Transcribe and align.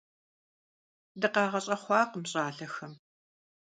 ДыкъагъэщӀэхъуакъым 1.21 2.23
щӀалэхэм. 2.29 2.93